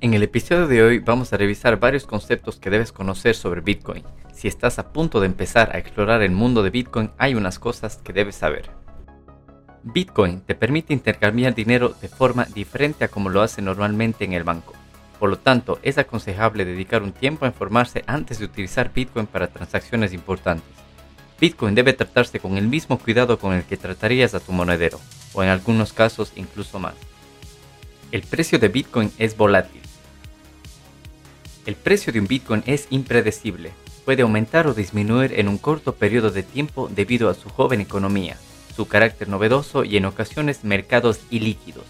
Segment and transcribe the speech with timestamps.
[0.00, 4.04] En el episodio de hoy vamos a revisar varios conceptos que debes conocer sobre Bitcoin.
[4.32, 7.96] Si estás a punto de empezar a explorar el mundo de Bitcoin, hay unas cosas
[7.96, 8.70] que debes saber.
[9.82, 14.44] Bitcoin te permite intercambiar dinero de forma diferente a como lo hace normalmente en el
[14.44, 14.72] banco.
[15.18, 19.48] Por lo tanto, es aconsejable dedicar un tiempo a informarse antes de utilizar Bitcoin para
[19.48, 20.76] transacciones importantes.
[21.40, 25.00] Bitcoin debe tratarse con el mismo cuidado con el que tratarías a tu monedero,
[25.32, 26.94] o en algunos casos incluso más.
[28.12, 29.87] El precio de Bitcoin es volátil
[31.68, 33.72] el precio de un Bitcoin es impredecible.
[34.06, 38.38] Puede aumentar o disminuir en un corto periodo de tiempo debido a su joven economía,
[38.74, 41.84] su carácter novedoso y en ocasiones mercados ilíquidos.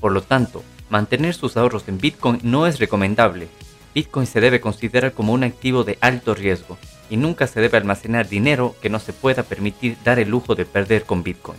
[0.00, 3.48] Por lo tanto, mantener sus ahorros en Bitcoin no es recomendable.
[3.92, 6.78] Bitcoin se debe considerar como un activo de alto riesgo
[7.10, 10.64] y nunca se debe almacenar dinero que no se pueda permitir dar el lujo de
[10.64, 11.58] perder con Bitcoin.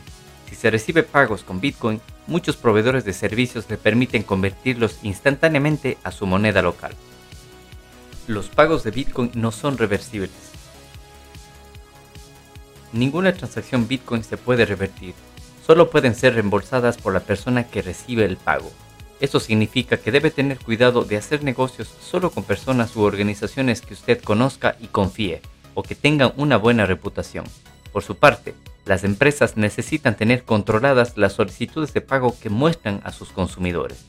[0.49, 6.11] Si se recibe pagos con Bitcoin, muchos proveedores de servicios le permiten convertirlos instantáneamente a
[6.11, 6.95] su moneda local
[8.27, 10.31] los pagos de Bitcoin no son reversibles.
[12.91, 15.13] Ninguna transacción Bitcoin se puede revertir,
[15.65, 18.71] solo pueden ser reembolsadas por la persona que recibe el pago.
[19.19, 23.93] Esto significa que debe tener cuidado de hacer negocios solo con personas u organizaciones que
[23.93, 25.41] usted conozca y confíe,
[25.73, 27.45] o que tengan una buena reputación.
[27.91, 33.11] Por su parte, las empresas necesitan tener controladas las solicitudes de pago que muestran a
[33.11, 34.05] sus consumidores.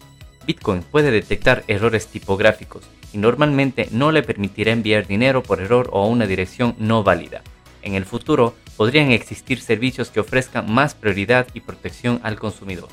[0.47, 6.05] Bitcoin puede detectar errores tipográficos, y normalmente no le permitirá enviar dinero por error o
[6.05, 7.43] a una dirección no válida.
[7.83, 12.89] En el futuro podrían existir servicios que ofrezcan más prioridad y protección al consumidor.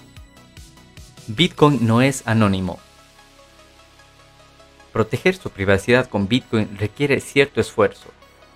[1.27, 2.79] Bitcoin no es anónimo.
[4.91, 8.11] Proteger su privacidad con Bitcoin requiere cierto esfuerzo.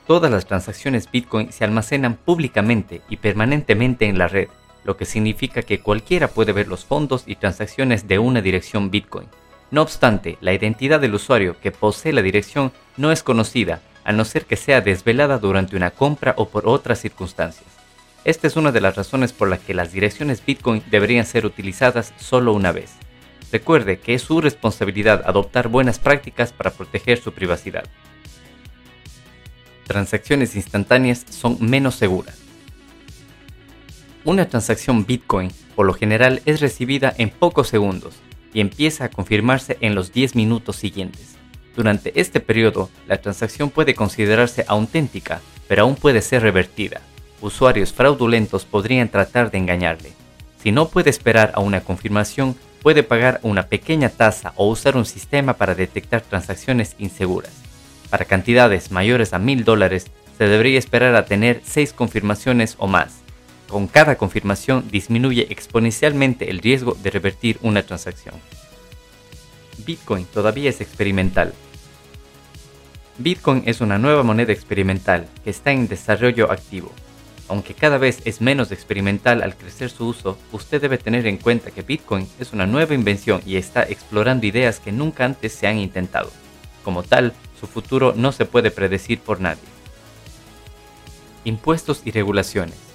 [0.06, 4.48] Todas las transacciones Bitcoin se almacenan públicamente y permanentemente en la red,
[4.88, 9.28] lo que significa que cualquiera puede ver los fondos y transacciones de una dirección Bitcoin.
[9.70, 14.24] No obstante, la identidad del usuario que posee la dirección no es conocida, a no
[14.24, 17.68] ser que sea desvelada durante una compra o por otras circunstancias.
[18.24, 22.14] Esta es una de las razones por las que las direcciones Bitcoin deberían ser utilizadas
[22.18, 22.94] solo una vez.
[23.52, 27.84] Recuerde que es su responsabilidad adoptar buenas prácticas para proteger su privacidad.
[29.86, 32.47] Transacciones instantáneas son menos seguras.
[34.28, 38.16] Una transacción Bitcoin, por lo general, es recibida en pocos segundos
[38.54, 41.38] y empieza a confirmarse en los 10 minutos siguientes.
[41.78, 45.40] Durante este periodo, la transacción puede considerarse auténtica,
[45.70, 47.00] pero aún puede ser revertida.
[47.40, 50.12] Usuarios fraudulentos podrían tratar de engañarle.
[50.62, 55.06] Si no puede esperar a una confirmación, puede pagar una pequeña tasa o usar un
[55.06, 57.54] sistema para detectar transacciones inseguras.
[58.10, 63.22] Para cantidades mayores a 1000 dólares, se debería esperar a tener 6 confirmaciones o más.
[63.68, 68.36] Con cada confirmación disminuye exponencialmente el riesgo de revertir una transacción.
[69.86, 71.54] Bitcoin todavía es experimental.
[73.18, 76.92] Bitcoin es una nueva moneda experimental que está en desarrollo activo.
[77.50, 81.72] Aunque cada vez es menos experimental al crecer su uso, usted debe tener en cuenta
[81.72, 85.78] que Bitcoin es una nueva invención y está explorando ideas que nunca antes se han
[85.78, 86.32] intentado.
[86.84, 89.64] Como tal, su futuro no se puede predecir por nadie.
[91.44, 92.87] Impuestos y regulaciones.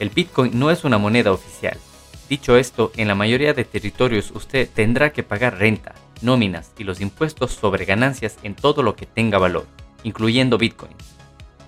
[0.00, 1.76] El Bitcoin no es una moneda oficial.
[2.26, 7.02] Dicho esto, en la mayoría de territorios usted tendrá que pagar renta, nóminas y los
[7.02, 9.66] impuestos sobre ganancias en todo lo que tenga valor,
[10.02, 10.94] incluyendo Bitcoin.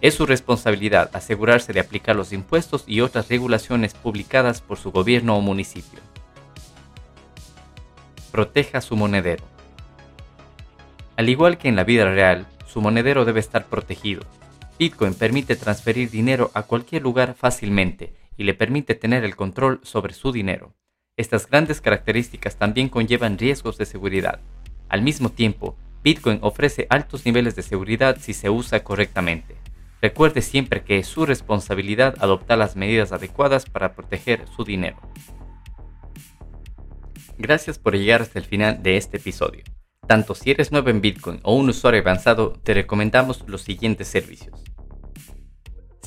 [0.00, 5.36] Es su responsabilidad asegurarse de aplicar los impuestos y otras regulaciones publicadas por su gobierno
[5.36, 6.00] o municipio.
[8.30, 9.44] Proteja su monedero.
[11.18, 14.22] Al igual que en la vida real, su monedero debe estar protegido.
[14.78, 20.14] Bitcoin permite transferir dinero a cualquier lugar fácilmente y le permite tener el control sobre
[20.14, 20.74] su dinero.
[21.16, 24.40] Estas grandes características también conllevan riesgos de seguridad.
[24.88, 29.54] Al mismo tiempo, Bitcoin ofrece altos niveles de seguridad si se usa correctamente.
[30.00, 34.98] Recuerde siempre que es su responsabilidad adoptar las medidas adecuadas para proteger su dinero.
[37.38, 39.62] Gracias por llegar hasta el final de este episodio.
[40.08, 44.64] Tanto si eres nuevo en Bitcoin o un usuario avanzado, te recomendamos los siguientes servicios.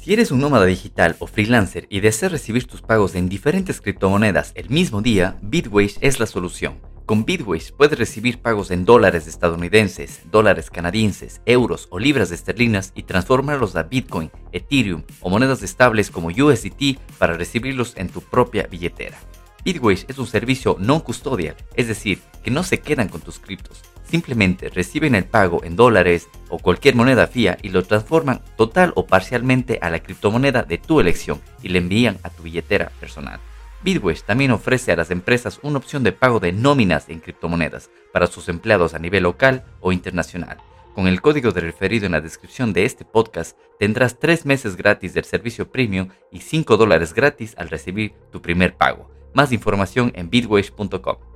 [0.06, 4.52] Si eres un nómada digital o freelancer y deseas recibir tus pagos en diferentes criptomonedas
[4.54, 6.80] el mismo día, Bitwage es la solución.
[7.08, 13.02] Con Bitwage puedes recibir pagos en dólares estadounidenses, dólares canadienses, euros o libras esterlinas y
[13.02, 19.18] transformarlos a Bitcoin, Ethereum o monedas estables como USDT para recibirlos en tu propia billetera.
[19.64, 23.82] Bitwage es un servicio no custodial, es decir, que no se quedan con tus criptos
[24.08, 29.06] simplemente reciben el pago en dólares o cualquier moneda fía y lo transforman total o
[29.06, 33.40] parcialmente a la criptomoneda de tu elección y le envían a tu billetera personal.
[33.84, 38.28] Bitwesh también ofrece a las empresas una opción de pago de nóminas en criptomonedas para
[38.28, 40.58] sus empleados a nivel local o internacional.
[40.96, 45.14] Con el código de referido en la descripción de este podcast tendrás 3 meses gratis
[45.14, 49.12] del servicio premium y 5 dólares gratis al recibir tu primer pago.
[49.34, 51.35] Más información en bitwesh.com.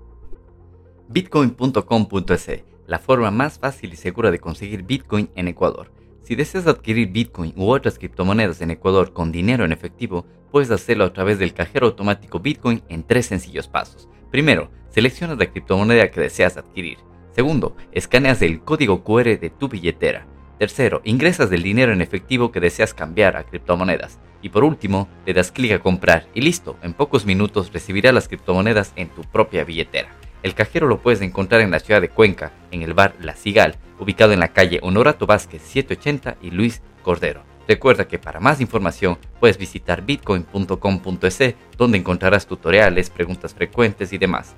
[1.12, 5.92] Bitcoin.com.es, la forma más fácil y segura de conseguir Bitcoin en Ecuador.
[6.22, 11.06] Si deseas adquirir Bitcoin u otras criptomonedas en Ecuador con dinero en efectivo, puedes hacerlo
[11.06, 14.08] a través del cajero automático Bitcoin en tres sencillos pasos.
[14.30, 17.00] Primero, seleccionas la criptomoneda que deseas adquirir.
[17.32, 20.28] Segundo, escaneas el código QR de tu billetera.
[20.60, 24.20] Tercero, ingresas el dinero en efectivo que deseas cambiar a criptomonedas.
[24.44, 28.28] Y por último, le das clic a comprar y listo, en pocos minutos recibirás las
[28.28, 30.19] criptomonedas en tu propia billetera.
[30.44, 33.76] El cajero lo puedes encontrar en la ciudad de Cuenca, en el bar La Cigal,
[34.00, 37.44] ubicado en la calle Honorato Vázquez 780 y Luis Cordero.
[37.68, 44.56] Recuerda que para más información puedes visitar bitcoin.com.es, donde encontrarás tutoriales, preguntas frecuentes y demás.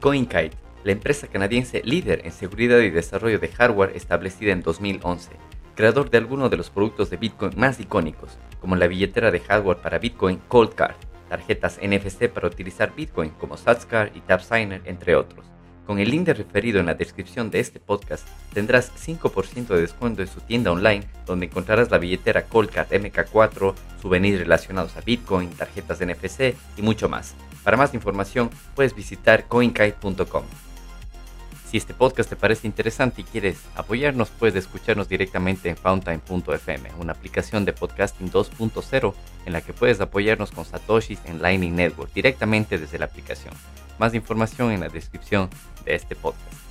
[0.00, 5.32] CoinKite la empresa canadiense líder en seguridad y desarrollo de hardware establecida en 2011,
[5.74, 9.78] creador de algunos de los productos de Bitcoin más icónicos, como la billetera de hardware
[9.78, 10.94] para Bitcoin Coldcard,
[11.28, 15.44] tarjetas NFC para utilizar Bitcoin como Satscard y TapSigner, entre otros.
[15.88, 20.20] Con el link de referido en la descripción de este podcast tendrás 5% de descuento
[20.20, 26.00] en su tienda online donde encontrarás la billetera Coldcard MK4, souvenirs relacionados a Bitcoin, tarjetas
[26.00, 27.34] NFC y mucho más.
[27.64, 30.67] Para más información puedes visitar coinkite.com.
[31.68, 37.12] Si este podcast te parece interesante y quieres apoyarnos, puedes escucharnos directamente en fountain.fm, una
[37.12, 42.78] aplicación de podcasting 2.0 en la que puedes apoyarnos con satoshis en Lightning Network directamente
[42.78, 43.52] desde la aplicación.
[43.98, 45.50] Más información en la descripción
[45.84, 46.67] de este podcast.